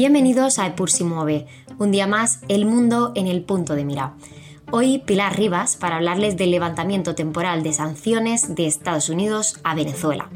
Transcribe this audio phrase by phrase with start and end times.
[0.00, 1.46] Bienvenidos a Epur si mueve,
[1.76, 4.14] un día más el mundo en el punto de mira.
[4.70, 10.30] Hoy Pilar Rivas para hablarles del levantamiento temporal de sanciones de Estados Unidos a Venezuela.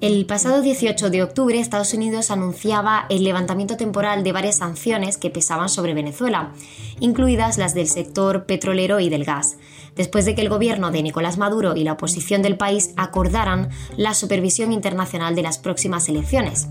[0.00, 5.30] El pasado 18 de octubre Estados Unidos anunciaba el levantamiento temporal de varias sanciones que
[5.30, 6.52] pesaban sobre Venezuela,
[7.00, 9.56] incluidas las del sector petrolero y del gas,
[9.96, 14.14] después de que el gobierno de Nicolás Maduro y la oposición del país acordaran la
[14.14, 16.68] supervisión internacional de las próximas elecciones.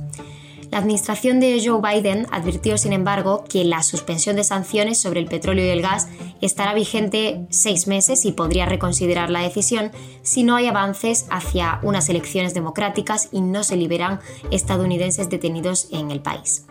[0.72, 5.26] La administración de Joe Biden advirtió, sin embargo, que la suspensión de sanciones sobre el
[5.26, 6.08] petróleo y el gas
[6.40, 12.08] estará vigente seis meses y podría reconsiderar la decisión si no hay avances hacia unas
[12.08, 16.66] elecciones democráticas y no se liberan estadounidenses detenidos en el país.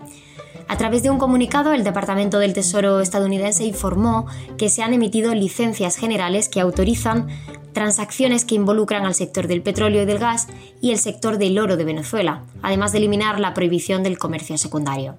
[0.71, 5.35] A través de un comunicado, el Departamento del Tesoro estadounidense informó que se han emitido
[5.35, 7.27] licencias generales que autorizan
[7.73, 10.47] transacciones que involucran al sector del petróleo y del gas
[10.81, 15.19] y el sector del oro de Venezuela, además de eliminar la prohibición del comercio secundario.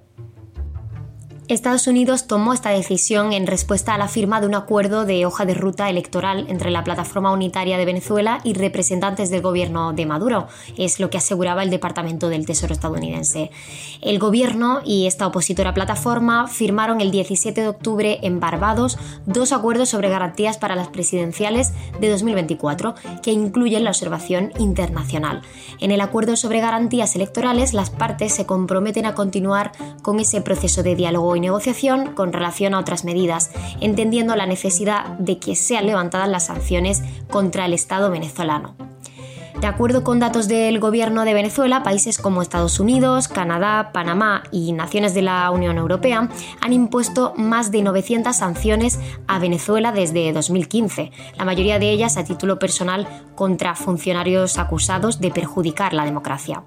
[1.48, 5.44] Estados Unidos tomó esta decisión en respuesta a la firma de un acuerdo de hoja
[5.44, 10.46] de ruta electoral entre la Plataforma Unitaria de Venezuela y representantes del gobierno de Maduro,
[10.78, 13.50] es lo que aseguraba el Departamento del Tesoro estadounidense.
[14.00, 19.88] El gobierno y esta opositora plataforma firmaron el 17 de octubre en Barbados dos acuerdos
[19.88, 25.42] sobre garantías para las presidenciales de 2024 que incluyen la observación internacional.
[25.80, 30.84] En el acuerdo sobre garantías electorales, las partes se comprometen a continuar con ese proceso
[30.84, 36.28] de diálogo negociación con relación a otras medidas, entendiendo la necesidad de que sean levantadas
[36.28, 38.74] las sanciones contra el Estado venezolano.
[39.62, 44.72] De acuerdo con datos del gobierno de Venezuela, países como Estados Unidos, Canadá, Panamá y
[44.72, 46.28] naciones de la Unión Europea
[46.60, 52.24] han impuesto más de 900 sanciones a Venezuela desde 2015, la mayoría de ellas a
[52.24, 56.64] título personal contra funcionarios acusados de perjudicar la democracia.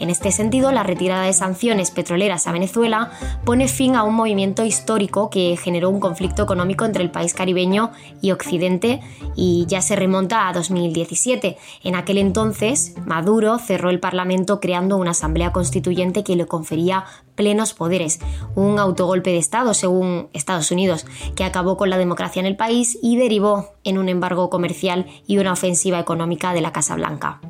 [0.00, 3.10] En este sentido, la retirada de sanciones petroleras a Venezuela
[3.44, 7.90] pone fin a un movimiento histórico que generó un conflicto económico entre el país caribeño
[8.20, 9.00] y Occidente
[9.34, 11.56] y ya se remonta a 2017.
[11.82, 17.04] En aquel entonces, Maduro cerró el Parlamento creando una asamblea constituyente que le confería
[17.34, 18.20] plenos poderes,
[18.54, 22.98] un autogolpe de Estado, según Estados Unidos, que acabó con la democracia en el país
[23.02, 27.40] y derivó en un embargo comercial y una ofensiva económica de la Casa Blanca.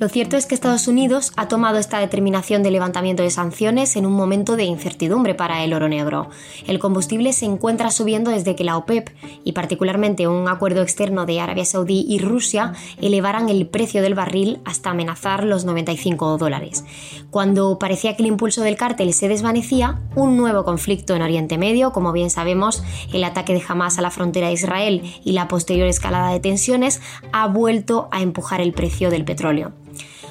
[0.00, 4.06] Lo cierto es que Estados Unidos ha tomado esta determinación de levantamiento de sanciones en
[4.06, 6.30] un momento de incertidumbre para el oro negro.
[6.66, 9.10] El combustible se encuentra subiendo desde que la OPEP
[9.44, 12.72] y particularmente un acuerdo externo de Arabia Saudí y Rusia
[13.02, 16.82] elevaran el precio del barril hasta amenazar los 95 dólares.
[17.28, 21.92] Cuando parecía que el impulso del cártel se desvanecía, un nuevo conflicto en Oriente Medio,
[21.92, 25.88] como bien sabemos, el ataque de Hamas a la frontera de Israel y la posterior
[25.88, 27.02] escalada de tensiones,
[27.32, 29.74] ha vuelto a empujar el precio del petróleo.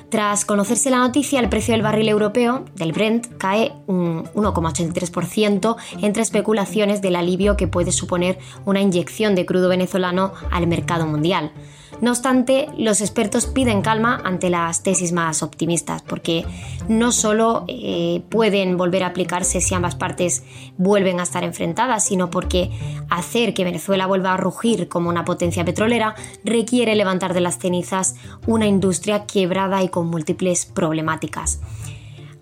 [0.09, 6.23] Tras conocerse la noticia, el precio del barril europeo, del Brent, cae un 1,83% entre
[6.23, 11.51] especulaciones del alivio que puede suponer una inyección de crudo venezolano al mercado mundial.
[12.01, 16.45] No obstante, los expertos piden calma ante las tesis más optimistas, porque
[16.87, 20.43] no solo eh, pueden volver a aplicarse si ambas partes
[20.77, 22.71] vuelven a estar enfrentadas, sino porque
[23.09, 28.15] hacer que Venezuela vuelva a rugir como una potencia petrolera requiere levantar de las cenizas
[28.47, 31.59] una industria quebrada y con múltiples problemáticas.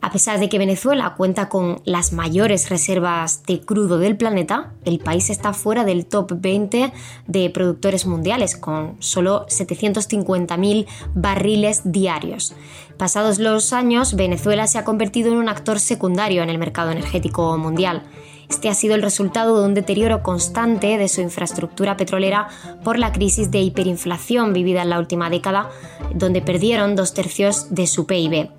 [0.08, 5.00] A pesar de que Venezuela cuenta con las mayores reservas de crudo del planeta, el
[5.00, 6.94] país está fuera del top 20
[7.28, 12.56] de productores mundiales, con solo 750.000 barriles diarios.
[12.96, 17.58] Pasados los años, Venezuela se ha convertido en un actor secundario en el mercado energético
[17.58, 18.04] mundial.
[18.50, 22.48] Este ha sido el resultado de un deterioro constante de su infraestructura petrolera
[22.84, 25.70] por la crisis de hiperinflación vivida en la última década,
[26.14, 28.50] donde perdieron dos tercios de su PIB.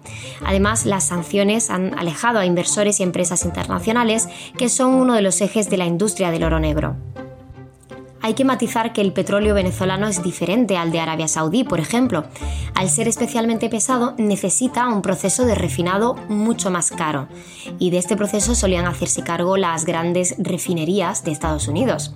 [0.45, 4.29] Además, las sanciones han alejado a inversores y empresas internacionales,
[4.59, 6.97] que son uno de los ejes de la industria del oro negro.
[8.29, 12.25] Hay que matizar que el petróleo venezolano es diferente al de Arabia Saudí, por ejemplo.
[12.75, 17.27] Al ser especialmente pesado, necesita un proceso de refinado mucho más caro.
[17.79, 22.13] Y de este proceso solían hacerse cargo las grandes refinerías de Estados Unidos.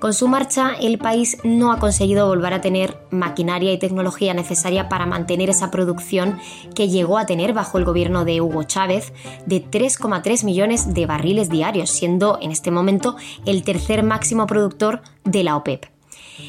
[0.00, 4.88] Con su marcha, el país no ha conseguido volver a tener maquinaria y tecnología necesaria
[4.88, 6.40] para mantener esa producción
[6.74, 9.12] que llegó a tener bajo el gobierno de Hugo Chávez
[9.46, 13.14] de 3,3 millones de barriles diarios, siendo en este momento
[13.46, 15.86] el tercer máximo productor de la OPEP.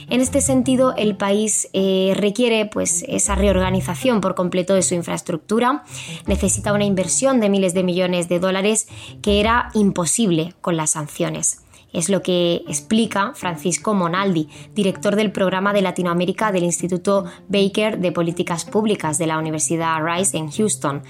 [0.10, 5.84] En este sentido, el país eh, requiere pues, esa reorganización por completo de su infraestructura,
[6.26, 8.88] necesita una inversión de miles de millones de dólares
[9.22, 11.63] que era imposible con las sanciones.
[11.94, 18.12] Es lo que explica Francisco Monaldi, director del programa de Latinoamérica del Instituto Baker de
[18.12, 21.04] Políticas Públicas de la Universidad Rice en Houston.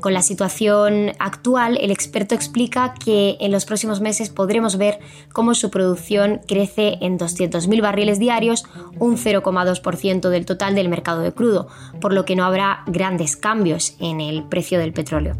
[0.00, 5.00] Con la situación actual, el experto explica que en los próximos meses podremos ver
[5.32, 8.64] cómo su producción crece en 200.000 barriles diarios,
[8.98, 11.66] un 0,2% del total del mercado de crudo,
[12.00, 15.36] por lo que no habrá grandes cambios en el precio del petróleo.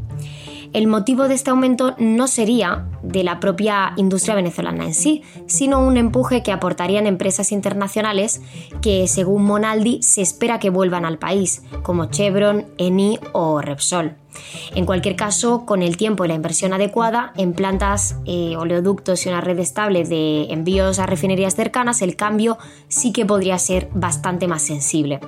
[0.73, 5.81] El motivo de este aumento no sería de la propia industria venezolana en sí, sino
[5.81, 8.43] un empuje que aportarían empresas internacionales
[8.83, 14.17] que, según Monaldi, se espera que vuelvan al país, como Chevron, Eni o Repsol.
[14.75, 19.31] En cualquier caso, con el tiempo y la inversión adecuada en plantas, eh, oleoductos y
[19.31, 24.47] una red estable de envíos a refinerías cercanas, el cambio sí que podría ser bastante
[24.47, 25.21] más sensible.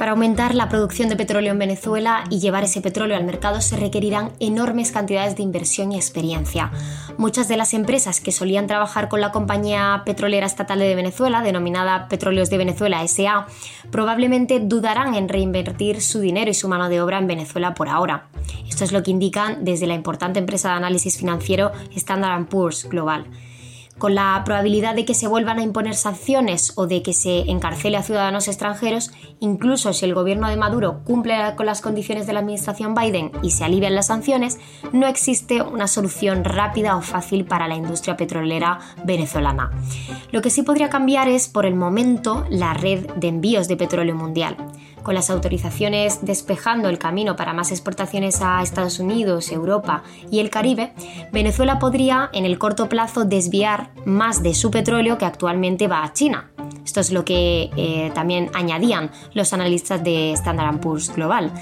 [0.00, 3.76] Para aumentar la producción de petróleo en Venezuela y llevar ese petróleo al mercado se
[3.76, 6.72] requerirán enormes cantidades de inversión y experiencia.
[7.18, 12.08] Muchas de las empresas que solían trabajar con la compañía petrolera estatal de Venezuela, denominada
[12.08, 13.46] Petróleos de Venezuela SA,
[13.90, 18.28] probablemente dudarán en reinvertir su dinero y su mano de obra en Venezuela por ahora.
[18.70, 23.26] Esto es lo que indican desde la importante empresa de análisis financiero Standard Poor's Global
[24.00, 27.96] con la probabilidad de que se vuelvan a imponer sanciones o de que se encarcele
[27.96, 32.40] a ciudadanos extranjeros, incluso si el gobierno de Maduro cumple con las condiciones de la
[32.40, 34.58] administración Biden y se alivian las sanciones,
[34.92, 39.70] no existe una solución rápida o fácil para la industria petrolera venezolana.
[40.32, 44.16] Lo que sí podría cambiar es, por el momento, la red de envíos de petróleo
[44.16, 44.56] mundial
[45.10, 50.50] con las autorizaciones despejando el camino para más exportaciones a Estados Unidos, Europa y el
[50.50, 50.92] Caribe,
[51.32, 56.12] Venezuela podría en el corto plazo desviar más de su petróleo que actualmente va a
[56.12, 56.52] China.
[56.84, 61.52] Esto es lo que eh, también añadían los analistas de Standard Poor's Global.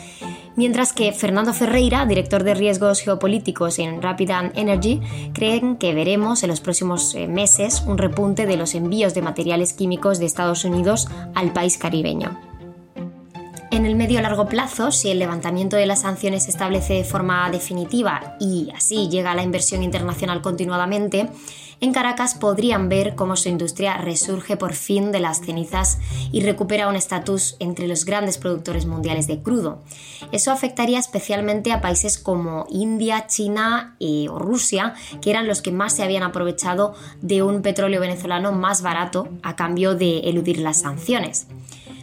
[0.54, 5.00] Mientras que Fernando Ferreira, director de riesgos geopolíticos en Rapid Energy,
[5.32, 9.72] creen que veremos en los próximos eh, meses un repunte de los envíos de materiales
[9.72, 12.47] químicos de Estados Unidos al país caribeño.
[13.70, 17.50] En el medio largo plazo, si el levantamiento de las sanciones se establece de forma
[17.50, 21.28] definitiva y así llega la inversión internacional continuadamente,
[21.80, 25.98] en Caracas podrían ver cómo su industria resurge por fin de las cenizas
[26.32, 29.80] y recupera un estatus entre los grandes productores mundiales de crudo.
[30.32, 35.72] Eso afectaría especialmente a países como India, China eh, o Rusia, que eran los que
[35.72, 40.80] más se habían aprovechado de un petróleo venezolano más barato a cambio de eludir las
[40.80, 41.46] sanciones.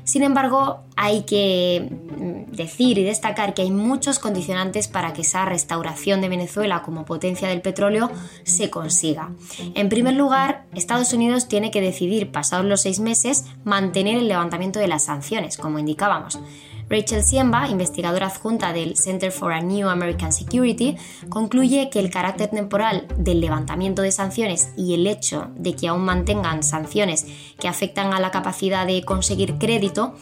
[0.05, 5.45] Sin embargo, hay que mm, decir y destacar que hay muchos condicionantes para que esa
[5.45, 8.11] restauración de Venezuela como potencia del petróleo
[8.43, 9.31] se consiga.
[9.73, 14.79] En primer lugar, Estados Unidos tiene que decidir, pasados los seis meses, mantener el levantamiento
[14.79, 16.39] de las sanciones, como indicábamos.
[16.87, 20.95] Rachel Siemba, investigadora adjunta del Center for a New American Security,
[21.29, 26.05] concluye que el carácter temporal del levantamiento de sanciones y el hecho de que aún
[26.05, 27.25] mantengan sanciones
[27.59, 30.15] que afectan a la capacidad de conseguir crédito,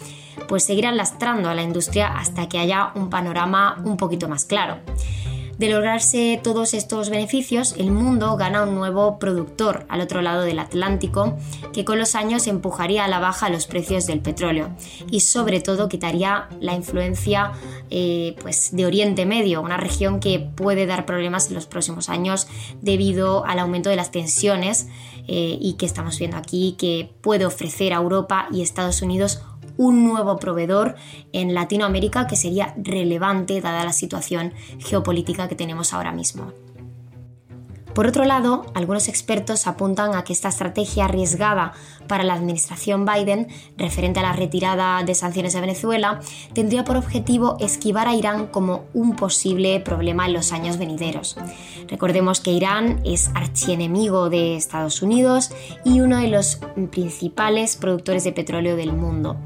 [0.48, 4.77] pues seguirán lastrando a la industria hasta que haya un panorama un poquito más claro.
[5.63, 10.60] De lograrse todos estos beneficios, el mundo gana un nuevo productor al otro lado del
[10.60, 11.38] Atlántico
[11.71, 14.71] que con los años empujaría a la baja los precios del petróleo
[15.10, 17.54] y sobre todo quitaría la influencia
[17.89, 22.50] eh, pues de Oriente Medio, una región que puede dar problemas en los próximos años
[22.81, 24.89] debido al aumento de las tensiones
[25.30, 29.42] eh, y que estamos viendo aquí que puede ofrecer a Europa y Estados Unidos
[29.78, 30.96] un nuevo proveedor
[31.31, 36.52] en Latinoamérica que sería relevante dada la situación geopolítica que tenemos ahora mismo.
[37.94, 41.73] Por otro lado, algunos expertos apuntan a que esta estrategia arriesgada
[42.07, 43.47] para la administración Biden,
[43.78, 46.19] referente a la retirada de sanciones a Venezuela,
[46.54, 51.38] tendría por objetivo esquivar a Irán como un posible problema en los años venideros.
[51.88, 55.52] Recordemos que Irán es archienemigo de Estados Unidos
[55.85, 56.59] y uno de los
[56.92, 59.38] principales productores de petróleo del mundo.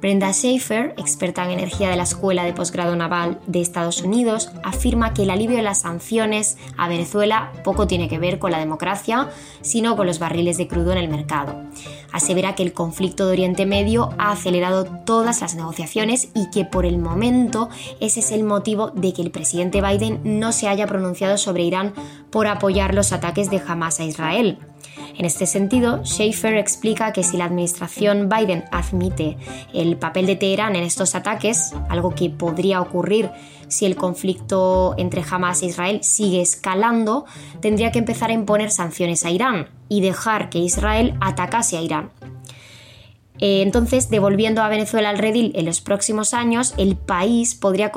[0.00, 5.12] Brenda Schaefer, experta en energía de la Escuela de Posgrado Naval de Estados Unidos, afirma
[5.12, 9.28] que el alivio de las sanciones a Venezuela poco tiene que ver con la democracia,
[9.60, 11.64] sino con los barriles de crudo en el mercado.
[12.12, 16.86] Asevera que el conflicto de Oriente Medio ha acelerado todas las negociaciones y que por
[16.86, 17.68] el momento
[18.00, 21.92] ese es el motivo de que el presidente Biden no se haya pronunciado sobre Irán
[22.30, 24.58] por apoyar los ataques de Hamas a Israel.
[25.18, 29.36] En este sentido, Schaefer explica que si la administración Biden admite
[29.74, 33.28] el papel de Teherán en estos ataques, algo que podría ocurrir
[33.66, 37.26] si el conflicto entre Hamas e Israel sigue escalando,
[37.60, 42.10] tendría que empezar a imponer sanciones a Irán y dejar que Israel atacase a Irán.
[43.40, 47.92] Eh, entonces, devolviendo a Venezuela al redil en los próximos años, el país podría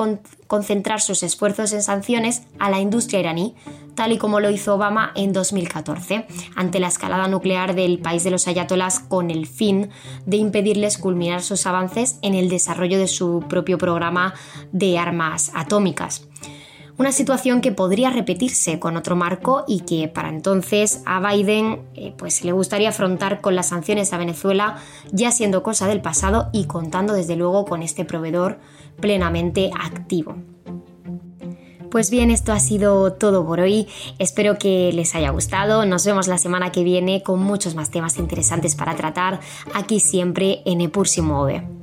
[0.46, 3.54] concentrar sus esfuerzos en sanciones a la industria iraní,
[3.94, 8.30] tal y como lo hizo Obama en 2014, ante la escalada nuclear del país de
[8.30, 9.90] los ayatolás con el fin
[10.26, 14.34] de impedirles culminar sus avances en el desarrollo de su propio programa
[14.72, 16.28] de armas atómicas.
[16.98, 22.14] Una situación que podría repetirse con otro marco y que para entonces a Biden eh,
[22.16, 24.76] pues le gustaría afrontar con las sanciones a Venezuela
[25.10, 28.58] ya siendo cosa del pasado y contando desde luego con este proveedor
[29.00, 30.36] plenamente activo.
[31.90, 33.86] Pues bien, esto ha sido todo por hoy.
[34.18, 35.84] Espero que les haya gustado.
[35.84, 39.40] Nos vemos la semana que viene con muchos más temas interesantes para tratar
[39.74, 41.81] aquí siempre en Epur Mueve.